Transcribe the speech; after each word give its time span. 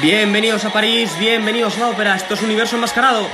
Bienvenidos 0.00 0.64
a 0.64 0.72
París, 0.72 1.10
bienvenidos 1.18 1.76
a 1.76 1.80
la 1.80 1.88
ópera, 1.88 2.14
esto 2.14 2.34
es 2.34 2.42
Universo 2.42 2.76
Enmascarado. 2.76 3.26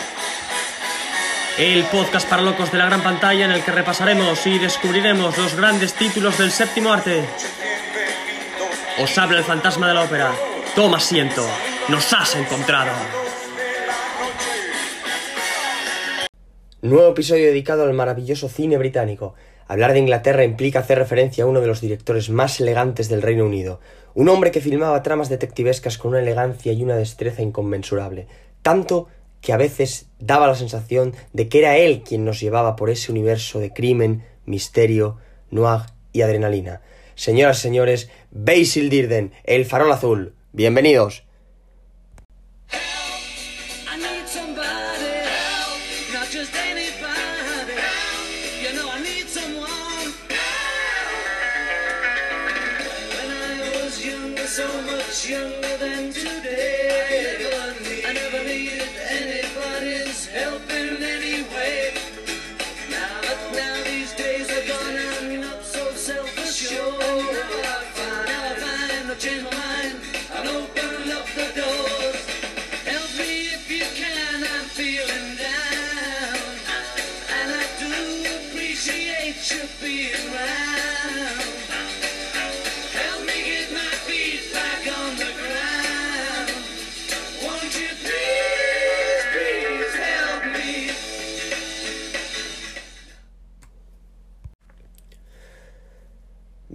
El 1.58 1.84
podcast 1.84 2.26
para 2.26 2.40
locos 2.40 2.72
de 2.72 2.78
la 2.78 2.86
gran 2.86 3.02
pantalla 3.02 3.44
en 3.44 3.52
el 3.52 3.62
que 3.62 3.70
repasaremos 3.70 4.46
y 4.46 4.58
descubriremos 4.58 5.36
los 5.36 5.54
grandes 5.56 5.92
títulos 5.92 6.38
del 6.38 6.50
séptimo 6.50 6.90
arte. 6.90 7.22
Os 8.98 9.18
habla 9.18 9.38
el 9.38 9.44
fantasma 9.44 9.88
de 9.88 9.94
la 9.94 10.04
ópera. 10.04 10.32
Toma 10.74 10.96
asiento, 10.96 11.46
nos 11.88 12.10
has 12.14 12.34
encontrado. 12.34 12.92
Nuevo 16.80 17.10
episodio 17.10 17.44
dedicado 17.44 17.82
al 17.82 17.92
maravilloso 17.92 18.48
cine 18.48 18.78
británico. 18.78 19.34
Hablar 19.66 19.92
de 19.92 20.00
Inglaterra 20.00 20.44
implica 20.44 20.80
hacer 20.80 20.98
referencia 20.98 21.44
a 21.44 21.46
uno 21.46 21.60
de 21.60 21.66
los 21.66 21.80
directores 21.80 22.28
más 22.28 22.60
elegantes 22.60 23.08
del 23.08 23.22
Reino 23.22 23.46
Unido, 23.46 23.80
un 24.14 24.28
hombre 24.28 24.50
que 24.50 24.60
filmaba 24.60 25.02
tramas 25.02 25.28
detectivescas 25.28 25.96
con 25.96 26.10
una 26.10 26.20
elegancia 26.20 26.72
y 26.72 26.82
una 26.82 26.96
destreza 26.96 27.42
inconmensurable, 27.42 28.26
tanto 28.62 29.08
que 29.40 29.52
a 29.52 29.56
veces 29.56 30.06
daba 30.18 30.46
la 30.46 30.54
sensación 30.54 31.14
de 31.32 31.48
que 31.48 31.58
era 31.58 31.76
él 31.76 32.02
quien 32.02 32.24
nos 32.24 32.40
llevaba 32.40 32.76
por 32.76 32.90
ese 32.90 33.10
universo 33.10 33.58
de 33.58 33.72
crimen, 33.72 34.24
misterio, 34.46 35.18
noir 35.50 35.82
y 36.12 36.22
adrenalina. 36.22 36.80
Señoras 37.14 37.58
y 37.58 37.62
señores, 37.62 38.10
Basil 38.30 38.90
Dirden, 38.90 39.32
El 39.44 39.66
Farol 39.66 39.92
Azul. 39.92 40.34
Bienvenidos. 40.52 41.24
Help. 60.34 60.73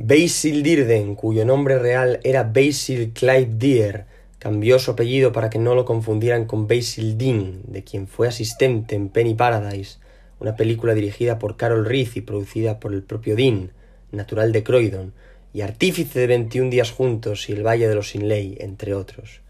Basil 0.10 0.64
Dirden, 0.64 1.14
cuyo 1.14 1.46
nombre 1.46 1.78
real 1.78 2.20
era 2.24 2.42
Basil 2.42 3.12
Clive 3.14 3.52
Deer, 3.60 4.06
cambió 4.40 4.80
su 4.80 4.90
apellido 4.90 5.32
para 5.32 5.52
que 5.52 5.60
no 5.60 5.76
lo 5.76 5.86
confundieran 5.86 6.46
con 6.46 6.68
Basil 6.68 7.16
Dean, 7.16 7.62
de 7.68 7.84
quien 7.84 8.08
fue 8.08 8.28
asistente 8.28 8.96
en 8.96 9.10
Penny 9.10 9.36
Paradise, 9.36 10.00
una 10.40 10.56
película 10.56 10.96
dirigida 10.96 11.38
por 11.38 11.58
Carol 11.58 11.86
Reed 11.86 12.08
y 12.16 12.22
producida 12.22 12.80
por 12.80 12.92
el 12.92 13.04
propio 13.04 13.36
Dean, 13.36 13.72
natural 14.12 14.52
de 14.52 14.64
Croydon, 14.64 15.14
y 15.54 15.62
artífice 15.62 16.22
de 16.22 16.26
21 16.26 16.72
días 16.72 16.90
juntos 16.90 17.48
y 17.48 17.52
El 17.52 17.64
Valle 17.64 17.88
de 17.88 17.94
los 17.94 18.10
Sin 18.10 18.28
Ley, 18.28 18.58
entre 18.60 18.96
otros. 18.96 19.42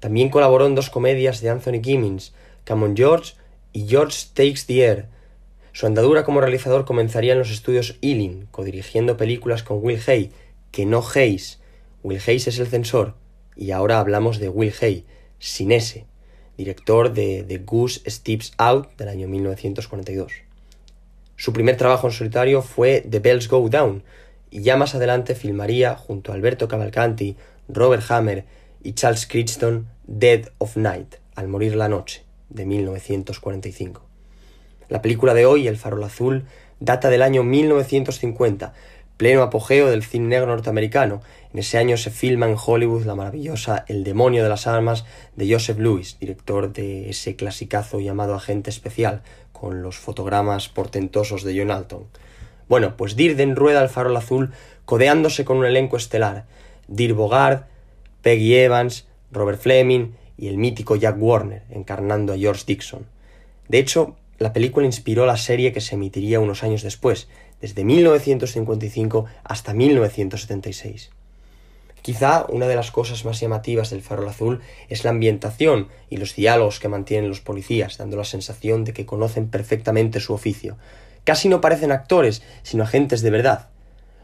También 0.00 0.28
colaboró 0.28 0.66
en 0.66 0.74
dos 0.74 0.90
comedias 0.90 1.40
de 1.40 1.50
Anthony 1.50 1.80
Gimmins, 1.80 2.34
Come 2.66 2.86
on 2.86 2.96
George 2.96 3.34
y 3.72 3.86
George 3.86 4.26
Takes 4.34 4.66
the 4.66 4.84
Air, 4.84 5.06
su 5.74 5.86
andadura 5.86 6.22
como 6.22 6.40
realizador 6.40 6.84
comenzaría 6.84 7.32
en 7.32 7.40
los 7.40 7.50
estudios 7.50 7.98
Ealing, 8.00 8.46
codirigiendo 8.52 9.16
películas 9.16 9.64
con 9.64 9.80
Will 9.82 10.00
Hay, 10.06 10.30
que 10.70 10.86
no 10.86 11.02
Hayes. 11.02 11.58
Will 12.04 12.20
Hayes 12.24 12.46
es 12.46 12.60
el 12.60 12.68
censor, 12.68 13.14
y 13.56 13.72
ahora 13.72 13.98
hablamos 13.98 14.38
de 14.38 14.48
Will 14.48 14.72
Hay, 14.80 15.04
sin 15.40 15.72
ese, 15.72 16.06
director 16.56 17.12
de 17.12 17.44
The 17.48 17.58
Goose 17.58 18.08
Steps 18.08 18.52
Out 18.56 18.96
del 18.96 19.08
año 19.08 19.26
1942. 19.26 20.32
Su 21.34 21.52
primer 21.52 21.76
trabajo 21.76 22.06
en 22.06 22.12
solitario 22.12 22.62
fue 22.62 23.04
The 23.10 23.18
Bells 23.18 23.48
Go 23.48 23.68
Down, 23.68 24.04
y 24.52 24.62
ya 24.62 24.76
más 24.76 24.94
adelante 24.94 25.34
filmaría 25.34 25.96
junto 25.96 26.30
a 26.30 26.36
Alberto 26.36 26.68
Cavalcanti, 26.68 27.34
Robert 27.66 28.08
Hammer 28.12 28.44
y 28.84 28.92
Charles 28.92 29.26
Crichton 29.26 29.88
Dead 30.06 30.52
of 30.58 30.76
Night, 30.76 31.16
al 31.34 31.48
morir 31.48 31.74
la 31.74 31.88
noche, 31.88 32.22
de 32.48 32.64
1945. 32.64 34.13
La 34.94 35.02
película 35.02 35.34
de 35.34 35.44
hoy, 35.44 35.66
El 35.66 35.76
farol 35.76 36.04
azul, 36.04 36.44
data 36.78 37.10
del 37.10 37.22
año 37.22 37.42
1950, 37.42 38.74
pleno 39.16 39.42
apogeo 39.42 39.90
del 39.90 40.04
cine 40.04 40.28
negro 40.28 40.46
norteamericano. 40.46 41.20
En 41.52 41.58
ese 41.58 41.78
año 41.78 41.96
se 41.96 42.12
filma 42.12 42.46
en 42.46 42.54
Hollywood 42.56 43.04
la 43.04 43.16
maravillosa 43.16 43.84
El 43.88 44.04
demonio 44.04 44.44
de 44.44 44.48
las 44.48 44.68
armas 44.68 45.04
de 45.34 45.52
Joseph 45.52 45.80
Lewis, 45.80 46.20
director 46.20 46.72
de 46.72 47.10
ese 47.10 47.34
clasicazo 47.34 47.98
llamado 47.98 48.36
Agente 48.36 48.70
Especial, 48.70 49.22
con 49.50 49.82
los 49.82 49.98
fotogramas 49.98 50.68
portentosos 50.68 51.42
de 51.42 51.58
John 51.58 51.72
Alton. 51.72 52.06
Bueno, 52.68 52.96
pues 52.96 53.16
Dirden 53.16 53.56
rueda 53.56 53.82
El 53.82 53.88
farol 53.88 54.16
azul 54.16 54.52
codeándose 54.84 55.44
con 55.44 55.56
un 55.56 55.64
elenco 55.64 55.96
estelar. 55.96 56.44
Dir 56.86 57.14
Bogard, 57.14 57.64
Peggy 58.22 58.54
Evans, 58.54 59.08
Robert 59.32 59.58
Fleming 59.60 60.12
y 60.38 60.46
el 60.46 60.56
mítico 60.56 60.94
Jack 60.94 61.16
Warner, 61.18 61.64
encarnando 61.70 62.32
a 62.32 62.38
George 62.38 62.62
Dixon. 62.64 63.06
De 63.66 63.78
hecho, 63.80 64.14
la 64.38 64.52
película 64.52 64.86
inspiró 64.86 65.26
la 65.26 65.36
serie 65.36 65.72
que 65.72 65.80
se 65.80 65.94
emitiría 65.94 66.40
unos 66.40 66.62
años 66.62 66.82
después, 66.82 67.28
desde 67.60 67.84
1955 67.84 69.26
hasta 69.44 69.74
1976. 69.74 71.10
Quizá 72.02 72.44
una 72.50 72.66
de 72.66 72.76
las 72.76 72.90
cosas 72.90 73.24
más 73.24 73.40
llamativas 73.40 73.88
del 73.88 74.02
Farol 74.02 74.28
Azul 74.28 74.60
es 74.90 75.04
la 75.04 75.10
ambientación 75.10 75.88
y 76.10 76.18
los 76.18 76.34
diálogos 76.34 76.78
que 76.78 76.88
mantienen 76.88 77.30
los 77.30 77.40
policías, 77.40 77.96
dando 77.96 78.18
la 78.18 78.24
sensación 78.24 78.84
de 78.84 78.92
que 78.92 79.06
conocen 79.06 79.48
perfectamente 79.48 80.20
su 80.20 80.34
oficio. 80.34 80.76
Casi 81.24 81.48
no 81.48 81.62
parecen 81.62 81.92
actores, 81.92 82.42
sino 82.62 82.84
agentes 82.84 83.22
de 83.22 83.30
verdad. 83.30 83.68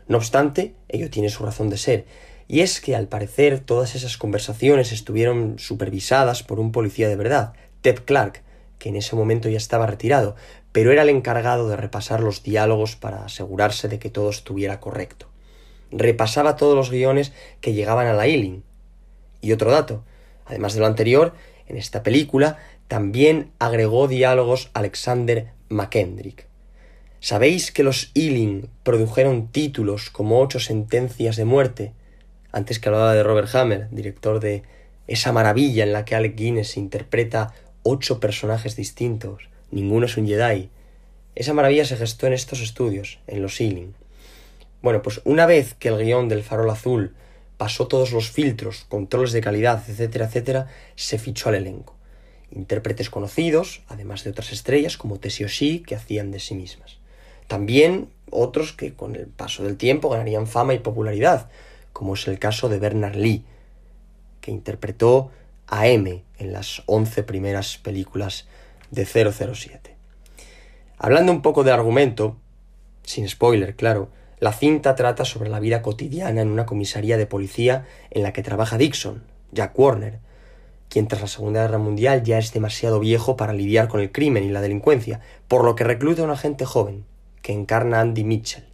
No 0.08 0.18
obstante, 0.18 0.74
ello 0.88 1.08
tiene 1.08 1.30
su 1.30 1.42
razón 1.42 1.70
de 1.70 1.78
ser, 1.78 2.04
y 2.48 2.60
es 2.60 2.82
que 2.82 2.96
al 2.96 3.06
parecer 3.06 3.60
todas 3.60 3.94
esas 3.94 4.18
conversaciones 4.18 4.92
estuvieron 4.92 5.58
supervisadas 5.58 6.42
por 6.42 6.60
un 6.60 6.72
policía 6.72 7.08
de 7.08 7.16
verdad, 7.16 7.54
Ted 7.80 8.00
Clark, 8.04 8.42
que 8.80 8.88
en 8.88 8.96
ese 8.96 9.14
momento 9.14 9.48
ya 9.48 9.58
estaba 9.58 9.86
retirado, 9.86 10.34
pero 10.72 10.90
era 10.90 11.02
el 11.02 11.10
encargado 11.10 11.68
de 11.68 11.76
repasar 11.76 12.20
los 12.20 12.42
diálogos 12.42 12.96
para 12.96 13.24
asegurarse 13.24 13.86
de 13.86 14.00
que 14.00 14.10
todo 14.10 14.30
estuviera 14.30 14.80
correcto. 14.80 15.26
Repasaba 15.92 16.56
todos 16.56 16.74
los 16.74 16.90
guiones 16.90 17.32
que 17.60 17.74
llegaban 17.74 18.08
a 18.08 18.14
la 18.14 18.26
Ealing. 18.26 18.64
Y 19.40 19.52
otro 19.52 19.70
dato, 19.70 20.02
además 20.46 20.74
de 20.74 20.80
lo 20.80 20.86
anterior, 20.86 21.34
en 21.68 21.76
esta 21.76 22.02
película 22.02 22.58
también 22.88 23.52
agregó 23.58 24.08
diálogos 24.08 24.70
Alexander 24.72 25.52
McKendrick. 25.68 26.46
¿Sabéis 27.20 27.70
que 27.70 27.82
los 27.82 28.10
Ealing 28.14 28.70
produjeron 28.82 29.48
títulos 29.48 30.08
como 30.08 30.40
Ocho 30.40 30.58
sentencias 30.58 31.36
de 31.36 31.44
muerte? 31.44 31.92
Antes 32.50 32.78
que 32.78 32.88
hablaba 32.88 33.14
de 33.14 33.22
Robert 33.22 33.54
Hammer, 33.54 33.88
director 33.90 34.40
de 34.40 34.62
esa 35.06 35.32
maravilla 35.32 35.84
en 35.84 35.92
la 35.92 36.04
que 36.04 36.14
Alec 36.14 36.34
Guinness 36.34 36.76
interpreta 36.76 37.52
ocho 37.82 38.20
personajes 38.20 38.76
distintos, 38.76 39.48
ninguno 39.70 40.06
es 40.06 40.16
un 40.16 40.26
Jedi. 40.26 40.70
Esa 41.34 41.54
maravilla 41.54 41.84
se 41.84 41.96
gestó 41.96 42.26
en 42.26 42.32
estos 42.32 42.60
estudios, 42.60 43.20
en 43.26 43.42
los 43.42 43.60
Ealing. 43.60 43.94
Bueno, 44.82 45.02
pues 45.02 45.20
una 45.24 45.46
vez 45.46 45.74
que 45.74 45.88
el 45.88 45.98
guion 45.98 46.28
del 46.28 46.42
farol 46.42 46.70
azul 46.70 47.14
pasó 47.56 47.86
todos 47.86 48.12
los 48.12 48.30
filtros, 48.30 48.86
controles 48.88 49.32
de 49.32 49.42
calidad, 49.42 49.82
etcétera, 49.86 50.26
etcétera, 50.26 50.68
se 50.96 51.18
fichó 51.18 51.50
al 51.50 51.56
elenco. 51.56 51.94
Intérpretes 52.50 53.10
conocidos, 53.10 53.82
además 53.88 54.24
de 54.24 54.30
otras 54.30 54.52
estrellas 54.52 54.96
como 54.96 55.20
Tessie 55.20 55.44
O'Shea, 55.44 55.82
que 55.86 55.94
hacían 55.94 56.30
de 56.30 56.40
sí 56.40 56.54
mismas. 56.54 56.98
También 57.46 58.08
otros 58.30 58.72
que 58.72 58.94
con 58.94 59.14
el 59.14 59.26
paso 59.26 59.62
del 59.62 59.76
tiempo 59.76 60.08
ganarían 60.08 60.46
fama 60.46 60.74
y 60.74 60.78
popularidad, 60.78 61.50
como 61.92 62.14
es 62.14 62.26
el 62.28 62.38
caso 62.38 62.68
de 62.68 62.78
Bernard 62.78 63.16
Lee, 63.16 63.44
que 64.40 64.50
interpretó 64.50 65.30
a 65.70 65.86
M 65.86 66.24
en 66.38 66.52
las 66.52 66.82
11 66.86 67.22
primeras 67.22 67.78
películas 67.78 68.48
de 68.90 69.06
007. 69.06 69.96
Hablando 70.98 71.32
un 71.32 71.42
poco 71.42 71.64
de 71.64 71.70
argumento, 71.70 72.36
sin 73.04 73.28
spoiler, 73.28 73.76
claro, 73.76 74.10
la 74.40 74.52
cinta 74.52 74.94
trata 74.96 75.24
sobre 75.24 75.48
la 75.48 75.60
vida 75.60 75.80
cotidiana 75.80 76.42
en 76.42 76.50
una 76.50 76.66
comisaría 76.66 77.16
de 77.16 77.26
policía 77.26 77.86
en 78.10 78.22
la 78.22 78.32
que 78.32 78.42
trabaja 78.42 78.78
Dixon, 78.78 79.22
Jack 79.52 79.78
Warner, 79.78 80.18
quien 80.88 81.06
tras 81.06 81.22
la 81.22 81.28
Segunda 81.28 81.62
Guerra 81.62 81.78
Mundial 81.78 82.24
ya 82.24 82.38
es 82.38 82.52
demasiado 82.52 82.98
viejo 82.98 83.36
para 83.36 83.52
lidiar 83.52 83.86
con 83.86 84.00
el 84.00 84.10
crimen 84.10 84.44
y 84.44 84.50
la 84.50 84.60
delincuencia, 84.60 85.20
por 85.46 85.64
lo 85.64 85.76
que 85.76 85.84
recluta 85.84 86.22
a 86.22 86.24
un 86.24 86.32
agente 86.32 86.64
joven, 86.64 87.04
que 87.42 87.52
encarna 87.52 88.00
Andy 88.00 88.24
Mitchell, 88.24 88.64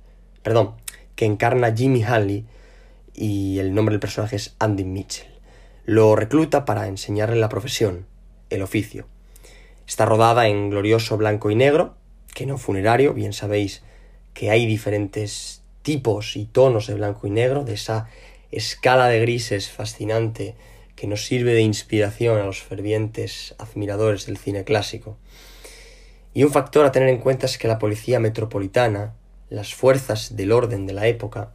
perdón, 0.42 0.76
que 1.14 1.26
encarna 1.26 1.74
Jimmy 1.76 2.02
Hanley 2.02 2.46
y 3.12 3.58
el 3.58 3.74
nombre 3.74 3.92
del 3.92 4.00
personaje 4.00 4.36
es 4.36 4.56
Andy 4.58 4.84
Mitchell. 4.84 5.35
Lo 5.86 6.16
recluta 6.16 6.64
para 6.64 6.88
enseñarle 6.88 7.36
la 7.36 7.48
profesión, 7.48 8.06
el 8.50 8.62
oficio. 8.62 9.06
Está 9.86 10.04
rodada 10.04 10.48
en 10.48 10.68
glorioso 10.68 11.16
blanco 11.16 11.48
y 11.48 11.54
negro, 11.54 11.94
que 12.34 12.44
no 12.44 12.58
funerario, 12.58 13.14
bien 13.14 13.32
sabéis 13.32 13.82
que 14.34 14.50
hay 14.50 14.66
diferentes 14.66 15.62
tipos 15.82 16.36
y 16.36 16.46
tonos 16.46 16.88
de 16.88 16.94
blanco 16.94 17.28
y 17.28 17.30
negro, 17.30 17.64
de 17.64 17.74
esa 17.74 18.08
escala 18.50 19.06
de 19.06 19.20
grises 19.20 19.70
fascinante 19.70 20.56
que 20.96 21.06
nos 21.06 21.24
sirve 21.24 21.54
de 21.54 21.62
inspiración 21.62 22.40
a 22.40 22.44
los 22.44 22.62
fervientes 22.62 23.54
admiradores 23.58 24.26
del 24.26 24.38
cine 24.38 24.64
clásico. 24.64 25.16
Y 26.34 26.42
un 26.42 26.50
factor 26.50 26.84
a 26.84 26.90
tener 26.90 27.10
en 27.10 27.18
cuenta 27.18 27.46
es 27.46 27.58
que 27.58 27.68
la 27.68 27.78
policía 27.78 28.18
metropolitana, 28.18 29.14
las 29.50 29.72
fuerzas 29.72 30.34
del 30.34 30.50
orden 30.50 30.84
de 30.86 30.94
la 30.94 31.06
época, 31.06 31.52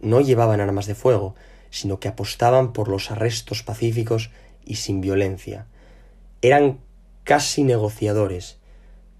no 0.00 0.22
llevaban 0.22 0.62
armas 0.62 0.86
de 0.86 0.94
fuego, 0.94 1.34
sino 1.74 1.98
que 1.98 2.06
apostaban 2.06 2.72
por 2.72 2.86
los 2.86 3.10
arrestos 3.10 3.64
pacíficos 3.64 4.30
y 4.64 4.76
sin 4.76 5.00
violencia. 5.00 5.66
Eran 6.40 6.78
casi 7.24 7.64
negociadores, 7.64 8.58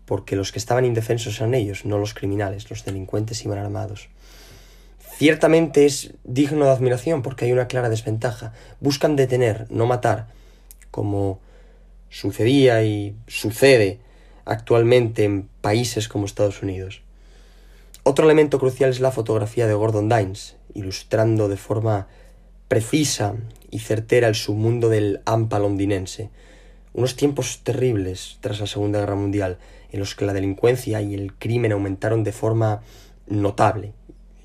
porque 0.04 0.36
los 0.36 0.52
que 0.52 0.60
estaban 0.60 0.84
indefensos 0.84 1.40
eran 1.40 1.54
ellos, 1.54 1.84
no 1.84 1.98
los 1.98 2.14
criminales, 2.14 2.70
los 2.70 2.84
delincuentes 2.84 3.44
iban 3.44 3.58
armados. 3.58 4.08
Ciertamente 5.16 5.84
es 5.84 6.14
digno 6.22 6.66
de 6.66 6.70
admiración 6.70 7.22
porque 7.22 7.46
hay 7.46 7.52
una 7.52 7.66
clara 7.66 7.88
desventaja. 7.88 8.52
Buscan 8.78 9.16
detener, 9.16 9.66
no 9.70 9.86
matar, 9.86 10.28
como 10.92 11.40
sucedía 12.08 12.84
y 12.84 13.16
sucede 13.26 13.98
actualmente 14.44 15.24
en 15.24 15.48
países 15.60 16.06
como 16.06 16.26
Estados 16.26 16.62
Unidos. 16.62 17.02
Otro 18.04 18.26
elemento 18.26 18.60
crucial 18.60 18.90
es 18.90 19.00
la 19.00 19.10
fotografía 19.10 19.66
de 19.66 19.74
Gordon 19.74 20.08
Dines, 20.08 20.54
ilustrando 20.72 21.48
de 21.48 21.56
forma 21.56 22.06
precisa 22.68 23.34
y 23.70 23.80
certera 23.80 24.28
el 24.28 24.34
submundo 24.34 24.88
del 24.88 25.20
AMPA 25.24 25.58
londinense, 25.58 26.30
unos 26.92 27.16
tiempos 27.16 27.60
terribles 27.62 28.38
tras 28.40 28.60
la 28.60 28.66
Segunda 28.66 29.00
Guerra 29.00 29.16
Mundial, 29.16 29.58
en 29.90 30.00
los 30.00 30.14
que 30.14 30.24
la 30.24 30.32
delincuencia 30.32 31.00
y 31.02 31.14
el 31.14 31.34
crimen 31.34 31.72
aumentaron 31.72 32.24
de 32.24 32.32
forma 32.32 32.82
notable. 33.26 33.92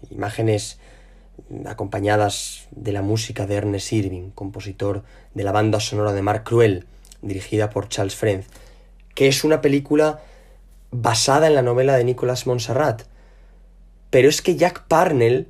Imágenes 0.10 0.80
acompañadas 1.66 2.68
de 2.72 2.92
la 2.92 3.02
música 3.02 3.46
de 3.46 3.56
Ernest 3.56 3.94
Irving, 3.94 4.32
compositor 4.32 5.04
de 5.34 5.44
la 5.44 5.52
banda 5.52 5.80
sonora 5.80 6.14
de 6.14 6.22
Mark 6.22 6.44
Cruel, 6.44 6.86
dirigida 7.22 7.70
por 7.70 7.90
Charles 7.90 8.16
Frenz, 8.16 8.48
que 9.16 9.28
es 9.28 9.44
una 9.44 9.62
película 9.62 10.22
basada 10.92 11.48
en 11.48 11.56
la 11.56 11.62
novela 11.62 11.98
de 11.98 12.04
Nicolas 12.04 12.48
Montserrat. 12.48 13.04
Pero 14.10 14.30
es 14.30 14.42
que 14.42 14.56
Jack 14.56 14.86
Parnell 14.88 15.48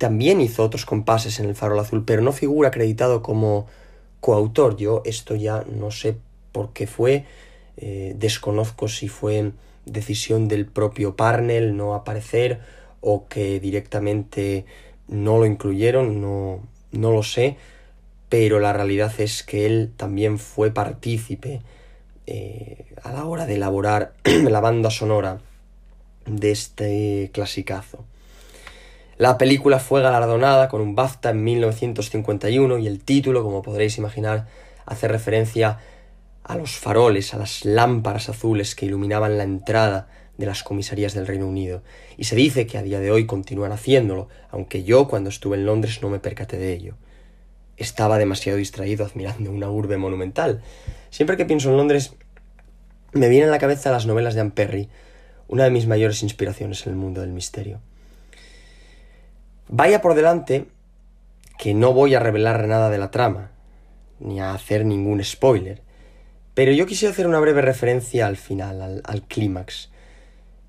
también 0.00 0.40
hizo 0.40 0.64
otros 0.64 0.86
compases 0.86 1.40
en 1.40 1.46
El 1.50 1.54
Farol 1.54 1.78
Azul, 1.78 2.04
pero 2.06 2.22
no 2.22 2.32
figura 2.32 2.70
acreditado 2.70 3.20
como 3.20 3.66
coautor. 4.20 4.78
Yo 4.78 5.02
esto 5.04 5.36
ya 5.36 5.62
no 5.70 5.90
sé 5.90 6.16
por 6.52 6.72
qué 6.72 6.86
fue, 6.86 7.26
eh, 7.76 8.14
desconozco 8.16 8.88
si 8.88 9.08
fue 9.08 9.52
decisión 9.84 10.48
del 10.48 10.64
propio 10.64 11.16
Parnell 11.16 11.76
no 11.76 11.94
aparecer 11.94 12.60
o 13.02 13.28
que 13.28 13.60
directamente 13.60 14.64
no 15.06 15.38
lo 15.38 15.44
incluyeron, 15.44 16.18
no, 16.22 16.60
no 16.92 17.12
lo 17.12 17.22
sé, 17.22 17.58
pero 18.30 18.58
la 18.58 18.72
realidad 18.72 19.12
es 19.18 19.42
que 19.42 19.66
él 19.66 19.92
también 19.98 20.38
fue 20.38 20.70
partícipe 20.70 21.60
eh, 22.26 22.86
a 23.02 23.12
la 23.12 23.26
hora 23.26 23.44
de 23.44 23.56
elaborar 23.56 24.14
la 24.24 24.60
banda 24.60 24.90
sonora 24.90 25.40
de 26.24 26.52
este 26.52 27.30
clasicazo. 27.34 28.06
La 29.20 29.36
película 29.36 29.80
fue 29.80 30.00
galardonada 30.00 30.70
con 30.70 30.80
un 30.80 30.94
BAFTA 30.94 31.28
en 31.28 31.44
1951 31.44 32.78
y 32.78 32.86
el 32.86 33.04
título, 33.04 33.42
como 33.42 33.60
podréis 33.60 33.98
imaginar, 33.98 34.46
hace 34.86 35.08
referencia 35.08 35.76
a 36.42 36.56
los 36.56 36.78
faroles, 36.78 37.34
a 37.34 37.36
las 37.36 37.66
lámparas 37.66 38.30
azules 38.30 38.74
que 38.74 38.86
iluminaban 38.86 39.36
la 39.36 39.44
entrada 39.44 40.08
de 40.38 40.46
las 40.46 40.62
comisarías 40.62 41.12
del 41.12 41.26
Reino 41.26 41.46
Unido, 41.46 41.82
y 42.16 42.24
se 42.24 42.34
dice 42.34 42.66
que 42.66 42.78
a 42.78 42.82
día 42.82 42.98
de 42.98 43.10
hoy 43.10 43.26
continúan 43.26 43.72
haciéndolo, 43.72 44.30
aunque 44.48 44.84
yo 44.84 45.06
cuando 45.06 45.28
estuve 45.28 45.58
en 45.58 45.66
Londres 45.66 46.00
no 46.00 46.08
me 46.08 46.18
percaté 46.18 46.56
de 46.56 46.72
ello. 46.72 46.94
Estaba 47.76 48.16
demasiado 48.16 48.56
distraído 48.56 49.04
admirando 49.04 49.50
una 49.50 49.70
urbe 49.70 49.98
monumental. 49.98 50.62
Siempre 51.10 51.36
que 51.36 51.44
pienso 51.44 51.68
en 51.68 51.76
Londres, 51.76 52.14
me 53.12 53.28
vienen 53.28 53.50
a 53.50 53.52
la 53.52 53.58
cabeza 53.58 53.92
las 53.92 54.06
novelas 54.06 54.32
de 54.32 54.40
Anne 54.40 54.52
Perry, 54.52 54.88
una 55.46 55.64
de 55.64 55.70
mis 55.70 55.86
mayores 55.86 56.22
inspiraciones 56.22 56.86
en 56.86 56.94
el 56.94 56.98
mundo 56.98 57.20
del 57.20 57.32
misterio. 57.32 57.82
Vaya 59.72 60.02
por 60.02 60.14
delante 60.14 60.66
que 61.56 61.74
no 61.74 61.92
voy 61.92 62.16
a 62.16 62.20
revelar 62.20 62.66
nada 62.66 62.90
de 62.90 62.98
la 62.98 63.12
trama, 63.12 63.52
ni 64.18 64.40
a 64.40 64.52
hacer 64.52 64.84
ningún 64.84 65.22
spoiler, 65.22 65.80
pero 66.54 66.72
yo 66.72 66.86
quisiera 66.86 67.12
hacer 67.12 67.28
una 67.28 67.38
breve 67.38 67.62
referencia 67.62 68.26
al 68.26 68.36
final, 68.36 69.00
al, 69.04 69.22
clímax. 69.22 69.90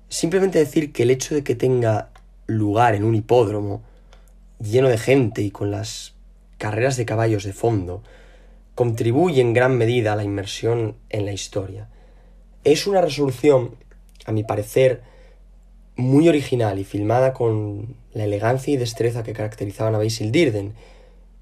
Simplemente 0.08 0.60
decir 0.60 0.92
que 0.92 1.02
el 1.02 1.10
hecho 1.10 1.34
de 1.34 1.42
que 1.42 1.56
tenga 1.56 2.10
lugar 2.46 2.94
en 2.94 3.02
un 3.02 3.16
hipódromo 3.16 3.82
lleno 4.60 4.88
de 4.88 4.98
gente 4.98 5.42
y 5.42 5.50
con 5.50 5.72
las 5.72 6.14
carreras 6.56 6.96
de 6.96 7.04
caballos 7.04 7.42
de 7.42 7.52
fondo 7.52 8.04
contribuye 8.76 9.40
en 9.40 9.52
gran 9.52 9.76
medida 9.76 10.12
a 10.12 10.16
la 10.16 10.22
inmersión 10.22 10.94
en 11.10 11.24
la 11.24 11.32
historia. 11.32 11.88
Es 12.62 12.86
una 12.86 13.00
resolución, 13.00 13.74
a 14.26 14.30
mi 14.30 14.44
parecer, 14.44 15.02
muy 15.96 16.28
original 16.28 16.78
y 16.78 16.84
filmada 16.84 17.32
con 17.32 17.96
la 18.14 18.24
elegancia 18.24 18.72
y 18.72 18.76
destreza 18.76 19.22
que 19.22 19.32
caracterizaban 19.32 19.94
a 19.94 19.98
Basil 19.98 20.32
Dirden, 20.32 20.74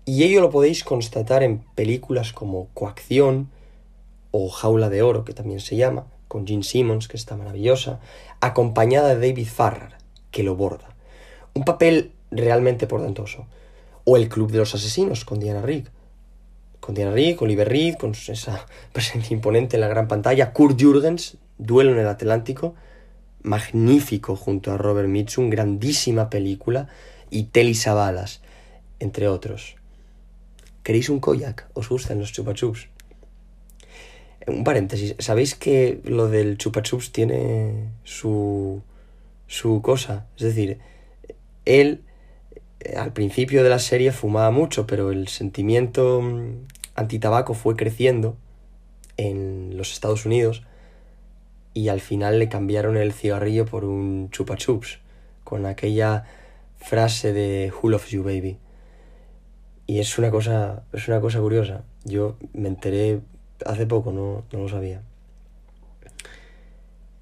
y 0.05 0.25
ello 0.25 0.41
lo 0.41 0.51
podéis 0.51 0.83
constatar 0.83 1.43
en 1.43 1.59
películas 1.75 2.33
como 2.33 2.69
Coacción 2.75 3.49
o 4.31 4.49
Jaula 4.49 4.89
de 4.89 5.03
Oro, 5.03 5.25
que 5.25 5.35
también 5.35 5.61
se 5.61 5.77
llama, 5.77 6.07
con 6.29 6.47
Gene 6.47 6.63
Simmons, 6.63 7.09
que 7.09 7.17
está 7.17 7.37
maravillosa, 7.37 8.01
acompañada 8.41 9.15
de 9.15 9.29
David 9.29 9.47
Farrar, 9.47 9.99
que 10.31 10.43
lo 10.43 10.57
borda. 10.57 10.95
Un 11.55 11.65
papel 11.65 12.13
realmente 12.31 12.87
portentoso. 12.87 13.47
O 14.05 14.17
El 14.17 14.29
Club 14.29 14.51
de 14.51 14.59
los 14.59 14.75
Asesinos, 14.75 15.25
con 15.25 15.41
Diana 15.41 15.63
Rigg. 15.63 15.91
Con 16.81 16.95
Diana 16.95 17.13
Rigg, 17.13 17.43
Oliver 17.43 17.69
Reed, 17.69 17.97
con 17.97 18.13
esa 18.13 18.67
presencia 18.93 19.35
imponente 19.35 19.77
en 19.77 19.83
la 19.83 19.89
gran 19.89 20.09
pantalla. 20.09 20.53
Kurt 20.53 20.81
Jürgens, 20.81 21.37
Duelo 21.59 21.93
en 21.93 21.99
el 21.99 22.09
Atlántico, 22.09 22.75
magnífico 23.43 24.37
junto 24.37 24.73
a 24.73 24.79
Robert 24.79 25.09
Mitchum, 25.09 25.51
grandísima 25.51 26.31
película. 26.31 26.89
Y 27.31 27.45
Telly 27.45 27.75
Savalas, 27.75 28.41
entre 28.99 29.29
otros. 29.29 29.77
¿Queréis 30.83 31.09
un 31.09 31.21
koyak? 31.21 31.69
¿Os 31.75 31.89
gustan 31.89 32.19
los 32.19 32.33
chupa 32.33 32.55
chups? 32.55 32.89
Un 34.47 34.65
paréntesis, 34.65 35.15
¿sabéis 35.19 35.55
que 35.55 36.01
lo 36.05 36.29
del 36.29 36.59
chupa 36.59 36.83
chups 36.83 37.13
tiene 37.13 37.91
su, 38.05 38.83
su 39.47 39.83
cosa? 39.83 40.27
Es 40.37 40.43
decir, 40.43 40.79
él 41.67 42.03
eh, 42.81 42.97
al 42.97 43.13
principio 43.13 43.63
de 43.63 43.71
la 43.71 43.79
serie 43.79 44.13
fumaba 44.13 44.51
mucho, 44.51 44.87
pero 44.87 45.11
el 45.11 45.29
sentimiento 45.29 46.21
mm, 46.23 46.67
antitabaco 46.95 47.55
fue 47.55 47.77
creciendo 47.77 48.37
en 49.17 49.77
los 49.77 49.93
Estados 49.93 50.25
Unidos 50.25 50.63
y 51.75 51.89
al 51.89 52.01
final 52.01 52.39
le 52.39 52.49
cambiaron 52.49 52.97
el 52.97 53.13
cigarrillo 53.13 53.67
por 53.67 53.85
un 53.85 54.31
chupa 54.31 54.57
chups 54.57 54.99
con 55.45 55.67
aquella 55.67 56.25
frase 56.77 57.33
de 57.33 57.73
Who 57.73 57.91
loves 57.91 58.11
you 58.11 58.23
baby 58.23 58.59
y 59.91 59.99
es 59.99 60.19
una 60.19 60.31
cosa 60.31 60.85
es 60.93 61.09
una 61.09 61.21
cosa 61.21 61.41
curiosa. 61.41 61.83
Yo 62.05 62.37
me 62.53 62.69
enteré 62.69 63.23
hace 63.67 63.87
poco, 63.87 64.13
no, 64.13 64.45
no 64.53 64.61
lo 64.61 64.69
sabía. 64.69 65.03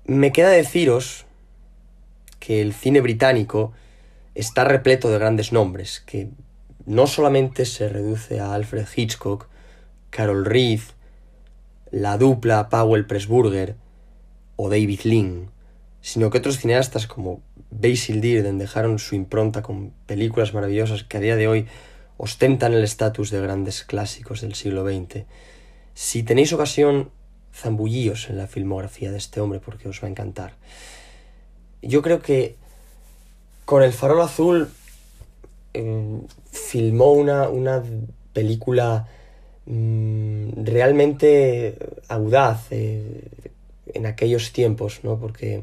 Me 0.04 0.32
queda 0.32 0.50
deciros 0.50 1.24
que 2.40 2.60
el 2.60 2.74
cine 2.74 3.00
británico 3.00 3.72
está 4.34 4.64
repleto 4.64 5.08
de 5.08 5.18
grandes 5.18 5.50
nombres, 5.50 6.02
que 6.04 6.28
no 6.84 7.06
solamente 7.06 7.64
se 7.64 7.88
reduce 7.88 8.38
a 8.38 8.52
Alfred 8.52 8.86
Hitchcock, 8.94 9.48
Carol 10.10 10.44
Reed, 10.44 10.80
la 11.90 12.18
dupla 12.18 12.68
Powell 12.68 13.06
Pressburger 13.06 13.76
o 14.60 14.68
David 14.68 15.02
Lean, 15.04 15.50
sino 16.00 16.30
que 16.30 16.38
otros 16.38 16.58
cineastas 16.58 17.06
como 17.06 17.40
Basil 17.70 18.20
Dearden 18.20 18.58
dejaron 18.58 18.98
su 18.98 19.14
impronta 19.14 19.62
con 19.62 19.92
películas 20.06 20.52
maravillosas 20.52 21.04
que 21.04 21.16
a 21.16 21.20
día 21.20 21.36
de 21.36 21.46
hoy 21.46 21.66
ostentan 22.16 22.74
el 22.74 22.82
estatus 22.82 23.30
de 23.30 23.40
grandes 23.40 23.84
clásicos 23.84 24.40
del 24.40 24.56
siglo 24.56 24.84
XX. 24.84 25.24
Si 25.94 26.24
tenéis 26.24 26.52
ocasión, 26.52 27.10
zambullíos 27.54 28.30
en 28.30 28.36
la 28.36 28.48
filmografía 28.48 29.12
de 29.12 29.18
este 29.18 29.40
hombre 29.40 29.60
porque 29.60 29.88
os 29.88 30.02
va 30.02 30.08
a 30.08 30.10
encantar. 30.10 30.54
Yo 31.80 32.02
creo 32.02 32.20
que 32.20 32.56
con 33.64 33.84
El 33.84 33.92
Farol 33.92 34.22
Azul 34.22 34.68
eh, 35.72 36.20
filmó 36.50 37.12
una, 37.12 37.48
una 37.48 37.84
película 38.32 39.06
mmm, 39.66 40.64
realmente 40.64 41.78
audaz 42.08 42.66
eh, 42.72 43.22
en 43.94 44.06
aquellos 44.06 44.52
tiempos, 44.52 45.00
¿no? 45.02 45.18
Porque 45.18 45.62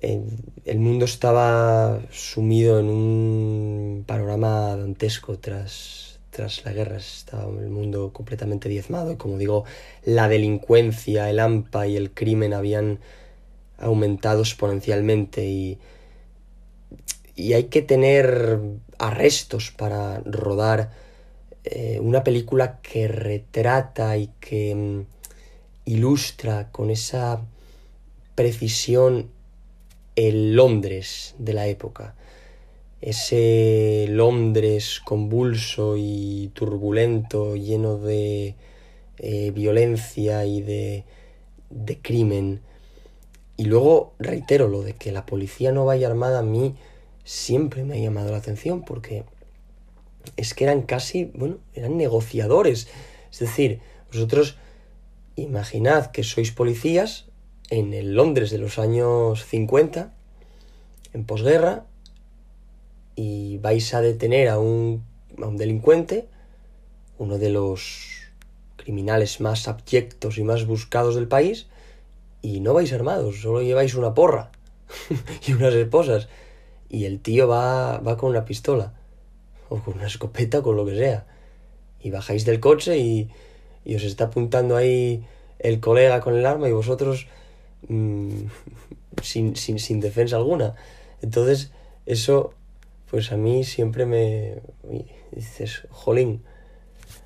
eh, 0.00 0.22
el 0.64 0.78
mundo 0.78 1.04
estaba 1.04 2.00
sumido 2.10 2.78
en 2.80 2.88
un 2.88 4.04
panorama 4.06 4.76
dantesco 4.76 5.38
tras, 5.38 6.18
tras 6.30 6.64
la 6.64 6.72
guerra 6.72 6.96
estaba 6.96 7.50
el 7.60 7.70
mundo 7.70 8.12
completamente 8.12 8.68
diezmado 8.68 9.12
y 9.12 9.16
como 9.16 9.36
digo, 9.36 9.64
la 10.04 10.28
delincuencia, 10.28 11.28
el 11.28 11.40
AMPA 11.40 11.88
y 11.88 11.96
el 11.96 12.12
crimen 12.12 12.54
habían 12.54 13.00
aumentado 13.78 14.40
exponencialmente 14.40 15.46
y, 15.46 15.78
y 17.34 17.54
hay 17.54 17.64
que 17.64 17.82
tener 17.82 18.60
arrestos 18.98 19.70
para 19.70 20.20
rodar 20.20 20.90
eh, 21.64 21.98
una 22.00 22.24
película 22.24 22.80
que 22.80 23.06
retrata 23.08 24.16
y 24.16 24.30
que 24.40 24.74
mm, 24.74 25.19
ilustra 25.92 26.70
con 26.70 26.90
esa 26.90 27.40
precisión 28.34 29.30
el 30.16 30.54
Londres 30.54 31.34
de 31.38 31.54
la 31.54 31.66
época 31.66 32.14
ese 33.00 34.06
Londres 34.10 35.00
convulso 35.04 35.94
y 35.96 36.50
turbulento, 36.52 37.56
lleno 37.56 37.96
de 37.96 38.56
eh, 39.18 39.50
violencia 39.52 40.44
y 40.44 40.60
de, 40.60 41.04
de 41.70 41.98
crimen. 41.98 42.60
Y 43.56 43.64
luego 43.64 44.12
reitero 44.18 44.68
lo 44.68 44.82
de 44.82 44.94
que 44.94 45.12
la 45.12 45.26
policía 45.26 45.72
no 45.72 45.86
vaya 45.86 46.08
armada 46.08 46.40
a 46.40 46.42
mí 46.42 46.74
siempre 47.24 47.84
me 47.84 47.94
ha 47.94 48.00
llamado 48.00 48.32
la 48.32 48.38
atención 48.38 48.82
porque 48.84 49.24
es 50.36 50.52
que 50.54 50.64
eran 50.64 50.82
casi, 50.82 51.26
bueno, 51.34 51.58
eran 51.74 51.96
negociadores. 51.96 52.88
Es 53.32 53.38
decir, 53.38 53.80
vosotros 54.12 54.58
imaginad 55.42 56.10
que 56.10 56.22
sois 56.22 56.52
policías 56.52 57.26
en 57.70 57.94
el 57.94 58.14
Londres 58.14 58.50
de 58.50 58.58
los 58.58 58.78
años 58.78 59.44
50, 59.44 60.12
en 61.12 61.24
posguerra, 61.24 61.86
y 63.14 63.58
vais 63.58 63.94
a 63.94 64.00
detener 64.00 64.48
a 64.48 64.58
un, 64.58 65.04
a 65.40 65.46
un 65.46 65.56
delincuente, 65.56 66.28
uno 67.18 67.38
de 67.38 67.50
los 67.50 68.08
criminales 68.76 69.40
más 69.40 69.68
abyectos 69.68 70.38
y 70.38 70.42
más 70.42 70.66
buscados 70.66 71.14
del 71.14 71.28
país, 71.28 71.68
y 72.42 72.60
no 72.60 72.74
vais 72.74 72.92
armados, 72.92 73.40
solo 73.40 73.62
lleváis 73.62 73.94
una 73.94 74.14
porra 74.14 74.50
y 75.46 75.52
unas 75.52 75.74
esposas. 75.74 76.28
Y 76.88 77.04
el 77.04 77.20
tío 77.20 77.46
va, 77.46 77.98
va 77.98 78.16
con 78.16 78.30
una 78.30 78.44
pistola, 78.44 78.94
o 79.68 79.78
con 79.78 79.94
una 79.94 80.06
escopeta, 80.06 80.58
o 80.58 80.62
con 80.62 80.76
lo 80.76 80.84
que 80.84 80.96
sea. 80.96 81.26
Y 82.00 82.10
bajáis 82.10 82.44
del 82.44 82.58
coche 82.58 82.98
y, 82.98 83.30
y 83.90 83.96
os 83.96 84.04
está 84.04 84.26
apuntando 84.26 84.76
ahí 84.76 85.24
el 85.58 85.80
colega 85.80 86.20
con 86.20 86.36
el 86.36 86.46
arma 86.46 86.68
y 86.68 86.72
vosotros 86.72 87.26
mmm, 87.88 88.44
sin, 89.22 89.56
sin, 89.56 89.80
sin 89.80 89.98
defensa 89.98 90.36
alguna. 90.36 90.76
Entonces, 91.22 91.72
eso 92.06 92.54
pues 93.10 93.32
a 93.32 93.36
mí 93.36 93.64
siempre 93.64 94.06
me 94.06 94.62
dices, 95.32 95.88
jolín, 95.90 96.44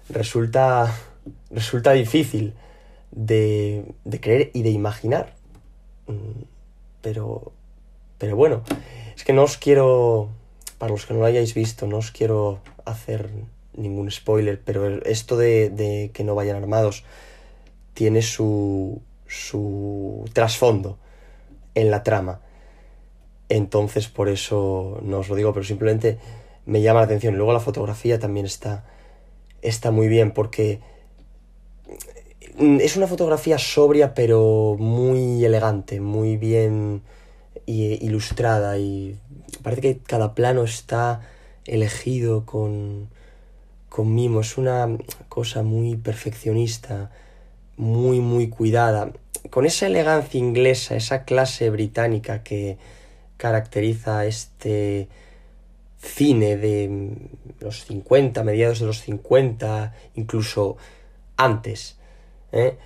resulta, 0.09 0.91
resulta 1.51 1.93
difícil 1.93 2.55
de, 3.11 3.85
de 4.07 4.21
creer 4.21 4.51
y 4.55 4.63
de 4.63 4.71
imaginar. 4.71 5.35
Mm, 6.07 6.45
pero, 7.03 7.53
pero 8.17 8.37
bueno, 8.37 8.65
es 9.15 9.23
que 9.23 9.35
no 9.35 9.43
os 9.43 9.59
quiero, 9.59 10.31
para 10.79 10.93
los 10.93 11.05
que 11.05 11.13
no 11.13 11.21
lo 11.21 11.27
hayáis 11.27 11.53
visto, 11.53 11.87
no 11.87 11.99
os 11.99 12.11
quiero 12.11 12.61
hacer 12.87 13.29
ningún 13.77 14.11
spoiler, 14.11 14.61
pero 14.65 15.03
esto 15.05 15.37
de, 15.37 15.71
de 15.71 16.11
que 16.13 16.25
no 16.25 16.35
vayan 16.35 16.57
armados 16.57 17.05
tiene 17.95 18.23
su, 18.23 19.01
su 19.27 20.25
trasfondo 20.33 20.99
en 21.75 21.91
la 21.91 22.03
trama. 22.03 22.41
Entonces, 23.49 24.09
por 24.09 24.29
eso 24.29 24.99
no 25.03 25.19
os 25.19 25.29
lo 25.29 25.37
digo, 25.37 25.53
pero 25.53 25.65
simplemente 25.65 26.19
me 26.67 26.83
llama 26.83 27.01
la 27.01 27.07
atención. 27.07 27.37
Luego 27.37 27.53
la 27.53 27.61
fotografía 27.61 28.19
también 28.19 28.47
está, 28.47 28.85
está 29.63 29.91
muy 29.91 30.09
bien 30.09 30.33
porque 30.33 30.81
es 32.59 32.97
una 32.97 33.07
fotografía 33.07 33.59
sobria 33.59 34.15
pero 34.15 34.77
muy 34.79 35.45
elegante, 35.45 36.01
muy 36.01 36.37
bien 36.37 37.03
ilustrada 37.67 38.79
y 38.79 39.17
parece 39.63 39.83
que 39.83 39.99
cada 39.99 40.35
plano 40.35 40.65
está 40.65 41.23
elegido 41.67 42.45
con, 42.45 43.09
con 43.95 44.13
mimo. 44.13 44.41
Es 44.41 44.59
una 44.59 44.89
cosa 45.29 45.63
muy 45.63 45.97
perfeccionista, 45.97 47.13
muy, 47.77 48.19
muy 48.19 48.49
cuidada. 48.49 49.13
Con 49.51 49.67
esa 49.67 49.87
elegancia 49.87 50.39
inglesa, 50.39 50.97
esa 50.97 51.25
clase 51.25 51.71
británica 51.71 52.43
que, 52.43 52.77
caracteriza 53.37 54.25
este 54.27 55.09
cine 55.99 56.57
de 56.57 57.13
los 57.61 57.85
50, 57.85 58.43
mediados 58.43 58.81
de 58.81 58.87
los 58.87 59.01
50, 59.01 59.95
incluso 60.15 60.77
antes. 61.37 61.99
¿eh? 62.53 62.77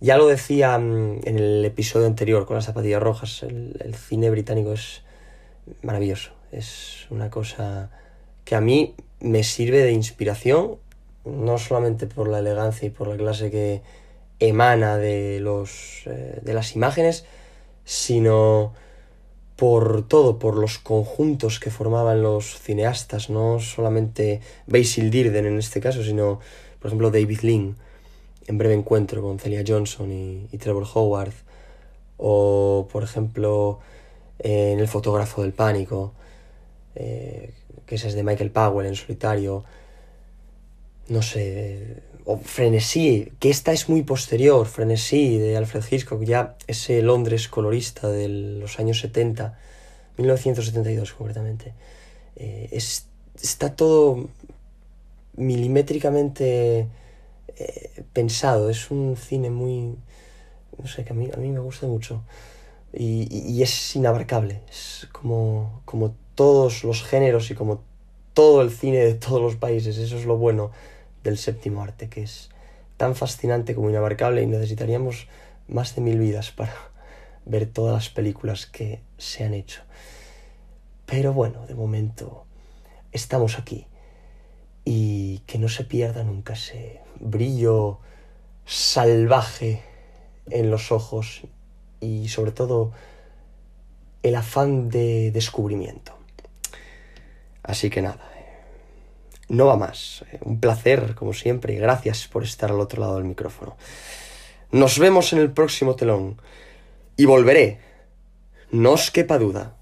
Ya 0.00 0.16
lo 0.16 0.26
decía 0.26 0.78
mm, 0.78 1.20
en 1.24 1.38
el 1.38 1.64
episodio 1.64 2.06
anterior 2.06 2.46
con 2.46 2.56
las 2.56 2.64
zapatillas 2.64 3.02
rojas, 3.02 3.42
el, 3.42 3.76
el, 3.84 3.94
cine 3.94 4.30
británico 4.30 4.72
es 4.72 5.02
maravilloso, 5.82 6.32
es 6.52 7.06
una 7.10 7.30
cosa 7.30 7.90
que 8.44 8.54
a 8.54 8.60
mí 8.60 8.94
me 9.20 9.42
sirve 9.42 9.82
de 9.82 9.92
inspiración, 9.92 10.76
no 11.24 11.58
solamente 11.58 12.06
por 12.06 12.28
la 12.28 12.38
elegancia 12.38 12.86
y 12.86 12.90
por 12.90 13.08
la 13.08 13.16
clase 13.16 13.50
que 13.50 13.82
emana 14.40 14.96
de, 14.96 15.40
los, 15.40 16.02
eh, 16.06 16.38
de 16.42 16.54
las 16.54 16.74
imágenes, 16.76 17.24
sino 17.84 18.72
por 19.56 20.06
todo, 20.06 20.38
por 20.38 20.56
los 20.56 20.78
conjuntos 20.78 21.58
que 21.58 21.70
formaban 21.70 22.22
los 22.22 22.60
cineastas, 22.60 23.28
no 23.28 23.58
solamente 23.58 24.40
Basil 24.68 25.10
Dirden 25.10 25.46
en 25.46 25.58
este 25.58 25.80
caso, 25.80 26.04
sino, 26.04 26.38
por 26.78 26.88
ejemplo, 26.88 27.10
David 27.10 27.40
Lean, 27.40 27.76
en 28.46 28.56
breve 28.56 28.74
encuentro 28.74 29.20
con 29.20 29.40
Celia 29.40 29.64
Johnson 29.66 30.12
y, 30.12 30.58
Trevor 30.58 30.86
Howard, 30.94 31.32
o, 32.18 32.86
por 32.92 33.02
ejemplo, 33.02 33.80
en 34.38 34.78
El 34.78 34.86
fotógrafo 34.86 35.42
del 35.42 35.52
pánico, 35.52 36.12
eh, 36.94 37.52
que 37.86 37.96
es 37.96 38.14
de 38.14 38.22
Michael 38.22 38.50
Powell 38.50 38.86
en 38.86 38.94
solitario, 38.94 39.64
no 41.08 41.22
sé, 41.22 42.02
o 42.24 42.36
Frenesí, 42.36 43.32
que 43.38 43.48
esta 43.48 43.72
es 43.72 43.88
muy 43.88 44.02
posterior, 44.02 44.66
Frenesí 44.66 45.38
de 45.38 45.56
Alfred 45.56 45.82
Hitchcock, 45.90 46.22
ya 46.24 46.56
ese 46.66 47.00
Londres 47.02 47.48
colorista 47.48 48.08
de 48.08 48.28
los 48.28 48.78
años 48.78 49.00
70, 49.00 49.58
1972 50.18 51.14
concretamente. 51.14 51.72
Eh, 52.36 52.68
es, 52.72 53.06
está 53.40 53.74
todo 53.74 54.28
milimétricamente 55.36 56.88
eh, 57.56 58.04
pensado, 58.12 58.68
es 58.68 58.90
un 58.90 59.16
cine 59.16 59.50
muy, 59.50 59.96
no 60.76 60.86
sé, 60.86 61.04
que 61.04 61.12
a 61.12 61.16
mí, 61.16 61.30
a 61.32 61.38
mí 61.38 61.48
me 61.48 61.60
gusta 61.60 61.86
mucho 61.86 62.22
y, 62.92 63.28
y, 63.30 63.62
es 63.62 63.96
inabarcable, 63.96 64.62
es 64.68 65.08
como, 65.12 65.82
como 65.84 66.14
todos 66.38 66.84
los 66.84 67.02
géneros 67.02 67.50
y 67.50 67.56
como 67.56 67.82
todo 68.32 68.62
el 68.62 68.70
cine 68.70 68.98
de 68.98 69.14
todos 69.14 69.42
los 69.42 69.56
países, 69.56 69.98
eso 69.98 70.16
es 70.16 70.24
lo 70.24 70.36
bueno 70.36 70.70
del 71.24 71.36
séptimo 71.36 71.82
arte, 71.82 72.08
que 72.08 72.22
es 72.22 72.50
tan 72.96 73.16
fascinante 73.16 73.74
como 73.74 73.90
inabarcable 73.90 74.40
y 74.40 74.46
necesitaríamos 74.46 75.26
más 75.66 75.96
de 75.96 76.00
mil 76.00 76.16
vidas 76.16 76.52
para 76.52 76.72
ver 77.44 77.66
todas 77.66 77.92
las 77.92 78.08
películas 78.08 78.66
que 78.66 79.00
se 79.16 79.42
han 79.42 79.52
hecho. 79.52 79.82
Pero 81.06 81.32
bueno, 81.32 81.66
de 81.66 81.74
momento 81.74 82.44
estamos 83.10 83.58
aquí 83.58 83.88
y 84.84 85.38
que 85.40 85.58
no 85.58 85.68
se 85.68 85.82
pierda 85.82 86.22
nunca 86.22 86.52
ese 86.52 87.00
brillo 87.18 87.98
salvaje 88.64 89.82
en 90.50 90.70
los 90.70 90.92
ojos 90.92 91.42
y 92.00 92.28
sobre 92.28 92.52
todo 92.52 92.92
el 94.22 94.36
afán 94.36 94.88
de 94.88 95.32
descubrimiento. 95.32 96.17
Así 97.68 97.90
que 97.90 98.00
nada, 98.00 98.32
no 99.48 99.66
va 99.66 99.76
más. 99.76 100.24
Un 100.40 100.58
placer, 100.58 101.14
como 101.14 101.34
siempre, 101.34 101.74
y 101.74 101.76
gracias 101.76 102.26
por 102.26 102.42
estar 102.42 102.70
al 102.70 102.80
otro 102.80 103.02
lado 103.02 103.16
del 103.16 103.24
micrófono. 103.24 103.76
Nos 104.72 104.98
vemos 104.98 105.34
en 105.34 105.38
el 105.40 105.52
próximo 105.52 105.94
telón. 105.94 106.40
Y 107.18 107.26
volveré. 107.26 107.78
No 108.70 108.92
os 108.92 109.10
quepa 109.10 109.38
duda. 109.38 109.76